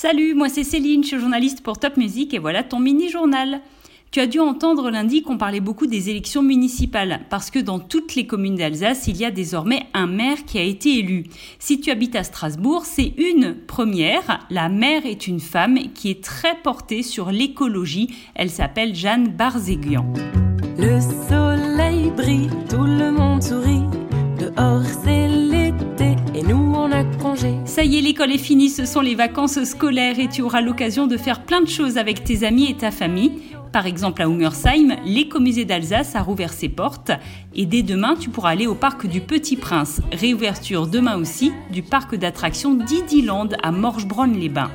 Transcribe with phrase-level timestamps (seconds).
[0.00, 3.60] Salut, moi c'est Céline, je suis journaliste pour Top Music et voilà ton mini-journal.
[4.12, 8.14] Tu as dû entendre lundi qu'on parlait beaucoup des élections municipales, parce que dans toutes
[8.14, 11.24] les communes d'Alsace, il y a désormais un maire qui a été élu.
[11.58, 14.46] Si tu habites à Strasbourg, c'est une première.
[14.50, 18.14] La maire est une femme qui est très portée sur l'écologie.
[18.36, 20.06] Elle s'appelle Jeanne Barzéguian.
[20.78, 23.82] Le soleil brille, tout le monde sourit.
[24.38, 25.17] Dehors, c'est
[27.78, 31.06] Ça y est, l'école est finie, ce sont les vacances scolaires et tu auras l'occasion
[31.06, 33.30] de faire plein de choses avec tes amis et ta famille.
[33.72, 37.12] Par exemple, à Hungersheim, l'écomusée d'Alsace a rouvert ses portes
[37.54, 40.00] et dès demain, tu pourras aller au parc du Petit Prince.
[40.10, 44.72] Réouverture demain aussi du parc d'attractions Didiland à Morgebronn-les-Bains.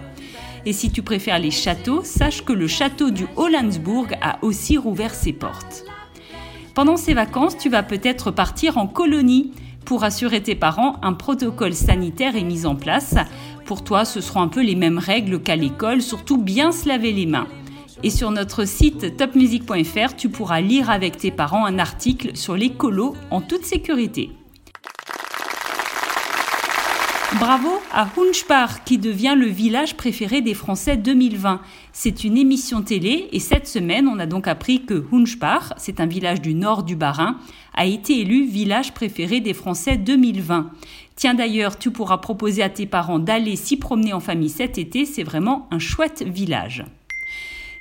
[0.66, 5.14] Et si tu préfères les châteaux, sache que le château du Hollandsburg a aussi rouvert
[5.14, 5.84] ses portes.
[6.74, 9.52] Pendant ces vacances, tu vas peut-être partir en colonie.
[9.86, 13.16] Pour assurer tes parents, un protocole sanitaire est mis en place.
[13.66, 17.12] Pour toi, ce seront un peu les mêmes règles qu'à l'école, surtout bien se laver
[17.12, 17.48] les mains.
[18.02, 23.14] Et sur notre site topmusic.fr, tu pourras lire avec tes parents un article sur l'écolo
[23.32, 24.32] en toute sécurité.
[27.40, 31.62] Bravo à Hunspar qui devient le village préféré des Français 2020.
[31.92, 36.06] C'est une émission télé et cette semaine, on a donc appris que Hunspar, c'est un
[36.06, 37.38] village du nord du Bas-Rhin,
[37.74, 40.70] a été élu village préféré des Français 2020.
[41.16, 45.06] Tiens d'ailleurs, tu pourras proposer à tes parents d'aller s'y promener en famille cet été,
[45.06, 46.86] c'est vraiment un chouette village.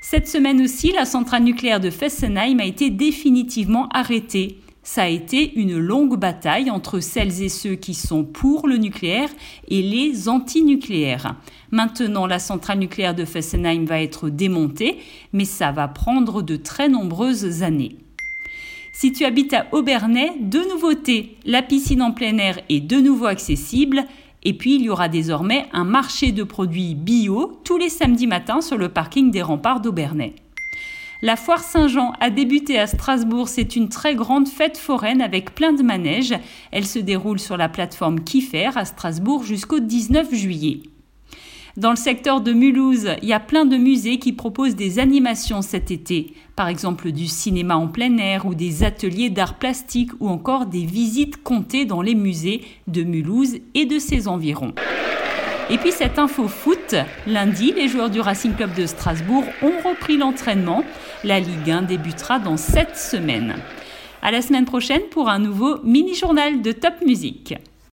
[0.01, 4.59] Cette semaine aussi, la centrale nucléaire de Fessenheim a été définitivement arrêtée.
[4.85, 9.31] Ça a été une longue bataille entre celles et ceux qui sont pour le nucléaire
[9.69, 11.37] et les anti-nucléaires.
[11.71, 14.99] Maintenant, la centrale nucléaire de Fessenheim va être démontée,
[15.33, 17.97] mais ça va prendre de très nombreuses années.
[18.93, 21.37] Si tu habites à Aubernais, deux nouveautés.
[21.47, 24.05] La piscine en plein air est de nouveau accessible.
[24.43, 28.61] Et puis, il y aura désormais un marché de produits bio tous les samedis matins
[28.61, 30.35] sur le parking des remparts d'Aubernais.
[31.25, 33.49] La foire Saint-Jean a débuté à Strasbourg.
[33.49, 36.35] C'est une très grande fête foraine avec plein de manèges.
[36.73, 40.81] Elle se déroule sur la plateforme Kiffer à Strasbourg jusqu'au 19 juillet.
[41.77, 45.63] Dans le secteur de Mulhouse, il y a plein de musées qui proposent des animations
[45.63, 50.29] cet été, par exemple du cinéma en plein air ou des ateliers d'art plastique ou
[50.29, 54.75] encore des visites comptées dans les musées de Mulhouse et de ses environs.
[55.73, 56.95] Et puis cette info foot,
[57.27, 60.85] lundi, les joueurs du Racing Club de Strasbourg ont repris l'entraînement.
[61.25, 63.55] La Ligue 1 débutera dans 7 semaines.
[64.21, 67.55] À la semaine prochaine pour un nouveau mini-journal de Top Musique.